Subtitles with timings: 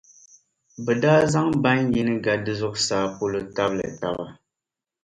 [0.83, 4.25] bɛ daa zaŋ ban’ yini ga di zuɣusaa polo tabili taba.